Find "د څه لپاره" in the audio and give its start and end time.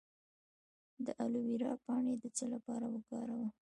2.19-2.85